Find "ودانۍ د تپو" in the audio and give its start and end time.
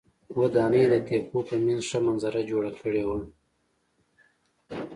0.39-1.39